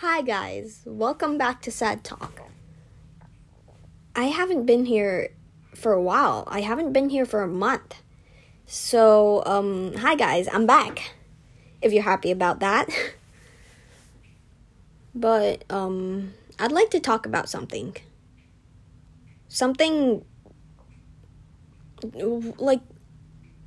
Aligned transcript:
Hi, 0.00 0.22
guys. 0.22 0.80
Welcome 0.86 1.36
back 1.36 1.60
to 1.60 1.70
Sad 1.70 2.02
Talk. 2.04 2.40
I 4.16 4.28
haven't 4.28 4.64
been 4.64 4.86
here 4.86 5.34
for 5.74 5.92
a 5.92 6.00
while. 6.00 6.44
I 6.46 6.62
haven't 6.62 6.94
been 6.94 7.10
here 7.10 7.26
for 7.26 7.42
a 7.42 7.46
month. 7.46 7.96
So, 8.64 9.42
um, 9.44 9.92
hi, 9.96 10.14
guys. 10.14 10.48
I'm 10.50 10.64
back. 10.64 11.12
If 11.82 11.92
you're 11.92 12.02
happy 12.02 12.30
about 12.30 12.60
that. 12.60 12.88
but, 15.14 15.64
um, 15.68 16.32
I'd 16.58 16.72
like 16.72 16.88
to 16.92 17.00
talk 17.00 17.26
about 17.26 17.50
something. 17.50 17.94
Something 19.48 20.24
like 22.14 22.80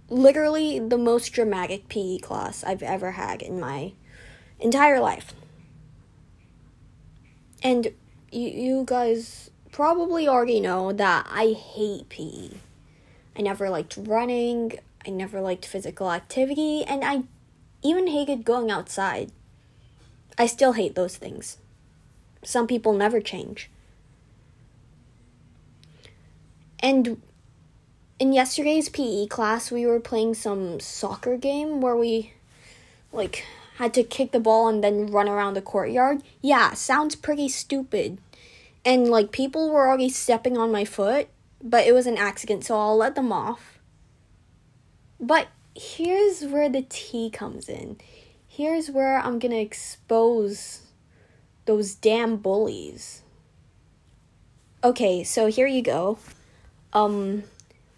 literally 0.09 0.79
the 0.79 0.97
most 0.97 1.29
dramatic 1.29 1.89
PE 1.89 2.17
class 2.17 2.63
I've 2.63 2.81
ever 2.81 3.11
had 3.11 3.43
in 3.43 3.59
my 3.59 3.93
entire 4.59 4.99
life. 4.99 5.35
And 7.63 7.93
you, 8.31 8.49
you 8.49 8.83
guys 8.85 9.49
probably 9.71 10.27
already 10.27 10.59
know 10.59 10.91
that 10.91 11.25
I 11.31 11.53
hate 11.53 12.09
PE. 12.09 12.49
I 13.37 13.41
never 13.41 13.69
liked 13.69 13.97
running, 13.97 14.77
I 15.05 15.09
never 15.09 15.41
liked 15.41 15.65
physical 15.65 16.11
activity, 16.11 16.83
and 16.83 17.03
I 17.03 17.23
even 17.81 18.07
hated 18.07 18.45
going 18.45 18.69
outside. 18.69 19.31
I 20.37 20.45
still 20.45 20.73
hate 20.73 20.95
those 20.95 21.15
things. 21.17 21.57
Some 22.43 22.67
people 22.67 22.93
never 22.93 23.21
change. 23.21 23.69
And 26.79 27.21
in 28.19 28.33
yesterday's 28.33 28.89
PE 28.89 29.27
class, 29.27 29.71
we 29.71 29.85
were 29.85 29.99
playing 29.99 30.33
some 30.33 30.79
soccer 30.79 31.37
game 31.37 31.81
where 31.81 31.95
we 31.95 32.33
like 33.11 33.45
had 33.77 33.93
to 33.95 34.03
kick 34.03 34.31
the 34.31 34.39
ball 34.39 34.67
and 34.67 34.83
then 34.83 35.07
run 35.07 35.27
around 35.27 35.53
the 35.55 35.61
courtyard. 35.61 36.21
Yeah, 36.41 36.73
sounds 36.73 37.15
pretty 37.15 37.49
stupid. 37.49 38.19
And 38.85 39.07
like 39.07 39.31
people 39.31 39.71
were 39.71 39.87
already 39.87 40.09
stepping 40.09 40.57
on 40.57 40.71
my 40.71 40.85
foot, 40.85 41.27
but 41.61 41.87
it 41.87 41.93
was 41.93 42.05
an 42.05 42.17
accident, 42.17 42.65
so 42.65 42.77
I'll 42.77 42.97
let 42.97 43.15
them 43.15 43.31
off. 43.31 43.79
But 45.19 45.47
here's 45.75 46.43
where 46.43 46.69
the 46.69 46.85
tea 46.87 47.29
comes 47.29 47.69
in. 47.69 47.97
Here's 48.47 48.91
where 48.91 49.17
I'm 49.17 49.39
gonna 49.39 49.55
expose 49.55 50.81
those 51.65 51.95
damn 51.95 52.37
bullies. 52.37 53.21
Okay, 54.83 55.23
so 55.23 55.47
here 55.47 55.65
you 55.65 55.81
go. 55.81 56.19
Um, 56.91 57.43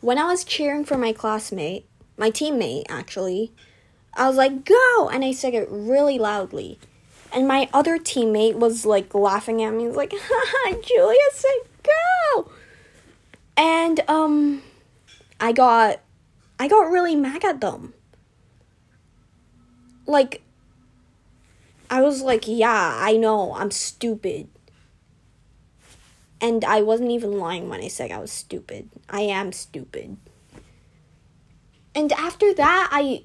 when 0.02 0.20
I 0.20 0.26
was 0.26 0.44
cheering 0.44 0.86
for 0.86 0.98
my 0.98 1.12
classmate, 1.12 1.86
my 2.16 2.30
teammate 2.30 2.86
actually, 2.88 3.52
I 4.16 4.27
was 4.27 4.38
like, 4.38 4.66
go! 4.66 5.09
And 5.11 5.25
I 5.25 5.31
said 5.31 5.53
it 5.53 5.67
really 5.69 6.17
loudly. 6.17 6.80
And 7.33 7.47
my 7.47 7.69
other 7.73 7.97
teammate 7.97 8.55
was 8.55 8.85
like 8.85 9.13
laughing 9.13 9.61
at 9.61 9.73
me. 9.73 9.81
He 9.81 9.88
was 9.88 9.97
like, 9.97 10.13
haha, 10.16 10.81
Julia 10.81 11.17
said 11.33 11.52
go! 11.83 12.49
And, 13.58 14.02
um, 14.08 14.61
I 15.39 15.52
got, 15.52 15.99
I 16.59 16.67
got 16.67 16.89
really 16.91 17.16
mad 17.16 17.43
at 17.43 17.61
them. 17.61 17.93
Like, 20.05 20.41
I 21.89 22.02
was 22.02 22.21
like, 22.21 22.45
yeah, 22.47 22.97
I 22.99 23.13
know, 23.17 23.53
I'm 23.55 23.71
stupid. 23.71 24.47
And 26.41 26.63
I 26.63 26.81
wasn't 26.81 27.11
even 27.11 27.38
lying 27.39 27.69
when 27.69 27.81
I 27.81 27.88
said 27.88 28.11
I 28.11 28.19
was 28.19 28.31
stupid. 28.31 28.89
I 29.09 29.21
am 29.21 29.52
stupid. 29.52 30.17
And 31.93 32.11
after 32.13 32.53
that, 32.53 32.89
I 32.91 33.23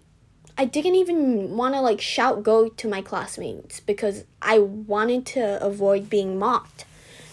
I 0.61 0.67
didn't 0.67 0.97
even 0.97 1.57
want 1.57 1.75
to 1.75 1.81
like 1.81 2.03
shout 2.03 2.43
go 2.43 2.69
to 2.69 2.87
my 2.87 3.01
classmates 3.01 3.81
because 3.81 4.25
I 4.43 4.59
wanted 4.59 5.25
to 5.29 5.59
avoid 5.65 6.11
being 6.11 6.39
mocked. 6.39 6.85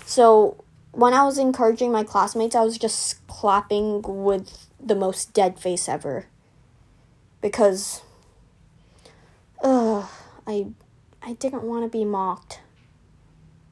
So 0.05 0.63
when 0.93 1.13
I 1.13 1.25
was 1.25 1.37
encouraging 1.37 1.91
my 1.91 2.05
classmates, 2.05 2.55
I 2.55 2.63
was 2.63 2.77
just 2.77 3.27
clapping 3.27 4.01
with 4.01 4.69
the 4.79 4.95
most 4.95 5.33
dead 5.33 5.59
face 5.59 5.89
ever. 5.89 6.27
Because 7.41 8.01
ugh, 9.61 10.07
I 10.47 10.67
I 11.21 11.33
didn't 11.33 11.63
want 11.63 11.83
to 11.83 11.89
be 11.89 12.05
mocked. 12.05 12.61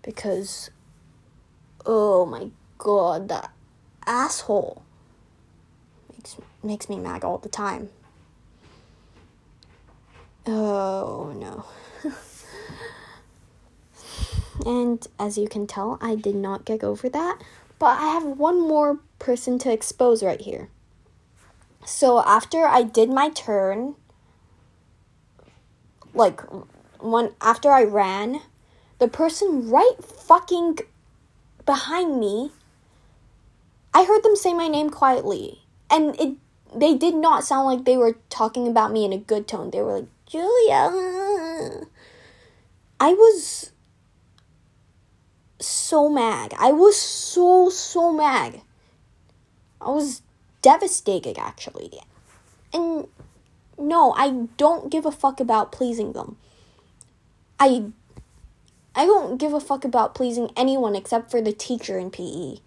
Because 0.02 0.70
oh 1.86 2.26
my 2.26 2.50
god, 2.78 3.30
that 3.30 3.54
asshole 4.06 4.84
makes 6.12 6.36
makes 6.62 6.90
me 6.90 6.98
mad 7.00 7.24
all 7.24 7.38
the 7.38 7.48
time. 7.48 7.88
Oh 10.48 11.34
no. 11.36 11.66
and 14.66 15.06
as 15.20 15.38
you 15.38 15.48
can 15.48 15.66
tell, 15.66 15.98
I 16.02 16.16
did 16.16 16.36
not 16.36 16.66
get 16.66 16.84
over 16.84 17.10
that. 17.10 17.42
But 17.80 17.98
I 18.00 18.08
have 18.08 18.24
one 18.24 18.62
more 18.62 19.00
person 19.20 19.60
to 19.60 19.72
expose 19.72 20.24
right 20.24 20.40
here. 20.40 20.70
So 21.86 22.24
after 22.24 22.66
I 22.66 22.84
did 22.84 23.10
my 23.10 23.30
turn, 23.30 23.96
like 26.14 26.42
when 27.02 27.32
after 27.42 27.72
I 27.72 27.84
ran, 27.84 28.42
the 29.00 29.08
person 29.08 29.70
right 29.70 29.96
fucking 30.04 30.80
behind 31.66 32.20
me, 32.20 32.52
I 33.94 34.06
heard 34.06 34.24
them 34.24 34.36
say 34.36 34.54
my 34.54 34.68
name 34.68 34.90
quietly. 34.90 35.62
And 35.90 36.20
it 36.20 36.38
they 36.74 36.96
did 36.96 37.16
not 37.16 37.44
sound 37.44 37.68
like 37.68 37.86
they 37.86 37.98
were 37.98 38.18
talking 38.30 38.68
about 38.68 38.92
me 38.92 39.06
in 39.06 39.14
a 39.14 39.18
good 39.18 39.48
tone. 39.48 39.72
They 39.72 39.82
were 39.82 40.00
like, 40.00 40.08
Julia. 40.26 41.86
I 43.00 43.14
was 43.14 43.72
so 45.60 46.10
mad. 46.10 46.54
I 46.58 46.72
was 46.72 47.00
so, 47.00 47.70
so 47.70 48.14
mad. 48.14 48.62
I 49.82 49.90
was 49.90 50.22
devastated, 50.62 51.38
actually. 51.38 52.00
And 52.74 53.08
no, 53.78 54.14
I 54.14 54.48
don't 54.58 54.92
give 54.92 55.06
a 55.06 55.12
fuck 55.12 55.40
about 55.40 55.72
pleasing 55.72 56.14
them. 56.14 56.38
I 57.60 57.92
I 58.98 59.06
don't 59.06 59.38
give 59.38 59.54
a 59.54 59.60
fuck 59.60 59.84
about 59.84 60.16
pleasing 60.16 60.52
anyone 60.56 60.96
except 60.96 61.30
for 61.30 61.42
the 61.42 61.52
teacher 61.52 62.00
in 62.00 62.12
PE. 62.12 62.58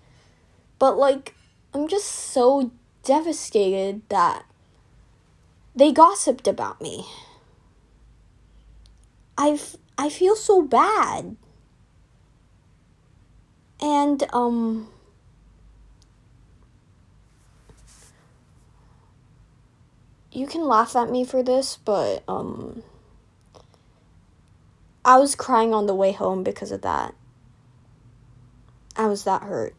But 0.79 0.99
like 0.99 1.35
I'm 1.75 1.89
just 1.89 2.07
so 2.07 2.71
devastated 3.09 4.03
that 4.11 4.45
they 5.75 5.91
gossiped 5.93 6.47
about 6.47 6.79
me. 6.83 7.07
I 9.39 9.59
I 9.97 10.11
feel 10.11 10.37
so 10.37 10.61
bad. 10.61 11.37
And 13.81 14.23
um 14.35 14.89
you 20.31 20.47
can 20.47 20.67
laugh 20.67 20.95
at 20.95 21.09
me 21.11 21.25
for 21.25 21.43
this, 21.43 21.79
but 21.79 22.23
um 22.29 22.83
I 25.03 25.17
was 25.17 25.35
crying 25.35 25.73
on 25.73 25.87
the 25.87 25.95
way 25.95 26.13
home 26.13 26.43
because 26.43 26.71
of 26.73 26.83
that. 26.83 27.15
I 28.95 29.07
was 29.07 29.25
that 29.25 29.45
hurt. 29.45 29.75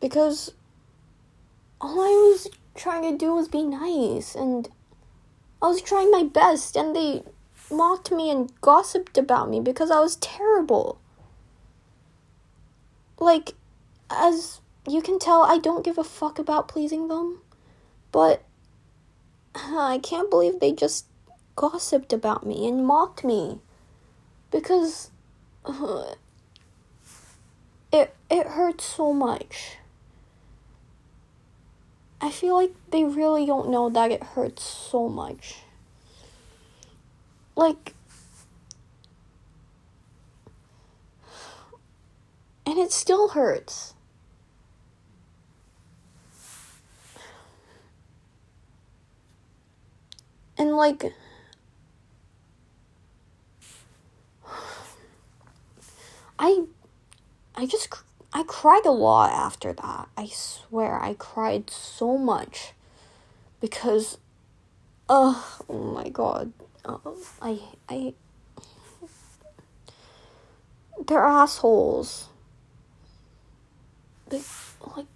Because 0.00 0.52
all 1.82 2.00
I 2.00 2.30
was 2.30 2.48
trying 2.76 3.02
to 3.02 3.18
do 3.18 3.34
was 3.34 3.48
be 3.48 3.64
nice 3.64 4.36
and 4.36 4.68
I 5.60 5.66
was 5.66 5.82
trying 5.82 6.10
my 6.10 6.22
best 6.22 6.76
and 6.76 6.94
they 6.94 7.24
mocked 7.70 8.12
me 8.12 8.30
and 8.30 8.52
gossiped 8.60 9.18
about 9.18 9.50
me 9.50 9.60
because 9.60 9.90
I 9.90 9.98
was 9.98 10.16
terrible. 10.16 10.98
Like, 13.18 13.54
as 14.08 14.60
you 14.88 15.02
can 15.02 15.18
tell, 15.18 15.42
I 15.42 15.58
don't 15.58 15.84
give 15.84 15.98
a 15.98 16.04
fuck 16.04 16.38
about 16.38 16.68
pleasing 16.68 17.08
them, 17.08 17.40
but 18.12 18.42
I 19.54 19.98
can't 20.02 20.30
believe 20.30 20.60
they 20.60 20.72
just 20.72 21.06
gossiped 21.56 22.12
about 22.12 22.46
me 22.46 22.66
and 22.66 22.86
mocked 22.86 23.24
me 23.24 23.58
because 24.50 25.10
uh, 25.64 26.14
it 27.92 28.14
it 28.30 28.46
hurts 28.46 28.84
so 28.84 29.12
much. 29.12 29.78
I 32.22 32.30
feel 32.30 32.54
like 32.54 32.72
they 32.92 33.02
really 33.02 33.44
don't 33.44 33.68
know 33.68 33.90
that 33.90 34.12
it 34.12 34.22
hurts 34.22 34.62
so 34.62 35.08
much. 35.08 35.56
Like, 37.56 37.94
and 42.64 42.78
it 42.78 42.92
still 42.92 43.30
hurts. 43.30 43.94
And 50.56 50.76
like, 50.76 51.12
I, 56.38 56.62
I 57.56 57.66
just 57.66 57.90
I 58.42 58.44
cried 58.44 58.82
a 58.86 58.90
lot 58.90 59.30
after 59.30 59.72
that. 59.72 60.08
I 60.16 60.26
swear, 60.26 61.00
I 61.00 61.14
cried 61.14 61.70
so 61.70 62.18
much 62.18 62.72
because, 63.60 64.18
uh, 65.08 65.40
oh 65.68 65.92
my 65.94 66.08
god, 66.08 66.52
uh, 66.84 66.98
I 67.40 67.60
I 67.88 68.14
they're 71.06 71.22
assholes. 71.24 72.30
They 74.28 74.42
like 74.96 75.06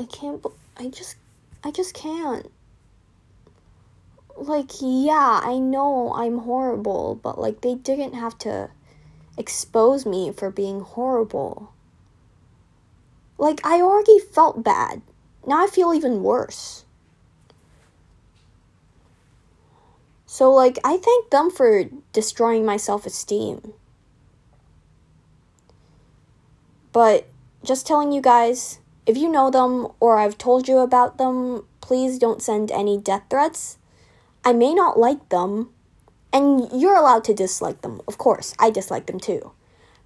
I 0.00 0.04
can't 0.04 0.42
I 0.78 0.88
just 0.88 1.16
I 1.62 1.70
just 1.70 1.92
can't. 1.92 2.50
Like 4.34 4.70
yeah, 4.80 5.42
I 5.44 5.58
know 5.58 6.14
I'm 6.14 6.38
horrible, 6.38 7.20
but 7.22 7.38
like 7.38 7.60
they 7.60 7.74
didn't 7.74 8.14
have 8.14 8.38
to 8.38 8.70
expose 9.36 10.06
me 10.06 10.32
for 10.32 10.50
being 10.50 10.80
horrible. 10.80 11.74
Like 13.42 13.60
I 13.66 13.82
already 13.82 14.20
felt 14.20 14.62
bad. 14.62 15.02
Now 15.44 15.64
I 15.64 15.66
feel 15.66 15.92
even 15.92 16.22
worse. 16.22 16.84
So, 20.26 20.52
like, 20.52 20.78
I 20.84 20.96
thank 20.96 21.30
them 21.30 21.50
for 21.50 21.86
destroying 22.12 22.64
my 22.64 22.76
self 22.76 23.04
esteem. 23.04 23.74
But 26.92 27.26
just 27.64 27.84
telling 27.84 28.12
you 28.12 28.22
guys, 28.22 28.78
if 29.06 29.16
you 29.16 29.28
know 29.28 29.50
them 29.50 29.88
or 29.98 30.18
I've 30.18 30.38
told 30.38 30.68
you 30.68 30.78
about 30.78 31.18
them, 31.18 31.66
please 31.80 32.20
don't 32.20 32.40
send 32.40 32.70
any 32.70 32.96
death 32.96 33.24
threats. 33.28 33.76
I 34.44 34.52
may 34.52 34.72
not 34.72 35.00
like 35.00 35.30
them, 35.30 35.70
and 36.32 36.70
you're 36.72 36.96
allowed 36.96 37.24
to 37.24 37.34
dislike 37.34 37.80
them. 37.82 38.00
Of 38.06 38.18
course, 38.18 38.54
I 38.60 38.70
dislike 38.70 39.06
them 39.06 39.18
too. 39.18 39.50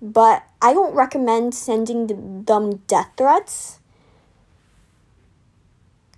But 0.00 0.44
I 0.60 0.72
don't 0.72 0.94
recommend 0.94 1.54
sending 1.54 2.44
them 2.44 2.76
death 2.86 3.10
threats 3.16 3.80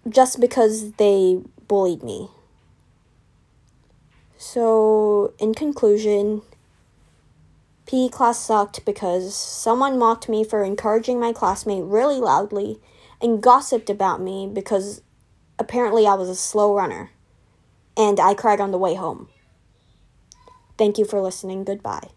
just 0.08 0.40
because 0.40 0.92
they 0.92 1.40
bullied 1.66 2.02
me. 2.02 2.28
So, 4.36 5.34
in 5.38 5.54
conclusion, 5.54 6.42
PE 7.86 8.08
class 8.08 8.38
sucked 8.38 8.84
because 8.84 9.34
someone 9.34 9.98
mocked 9.98 10.28
me 10.28 10.44
for 10.44 10.62
encouraging 10.62 11.18
my 11.18 11.32
classmate 11.32 11.84
really 11.84 12.18
loudly 12.18 12.80
and 13.20 13.42
gossiped 13.42 13.90
about 13.90 14.20
me 14.20 14.48
because 14.50 15.02
apparently 15.58 16.06
I 16.06 16.14
was 16.14 16.28
a 16.28 16.36
slow 16.36 16.74
runner. 16.74 17.10
And 17.96 18.20
I 18.20 18.34
cried 18.34 18.60
on 18.60 18.70
the 18.70 18.78
way 18.78 18.94
home. 18.94 19.28
Thank 20.76 20.98
you 20.98 21.04
for 21.04 21.20
listening. 21.20 21.64
Goodbye. 21.64 22.10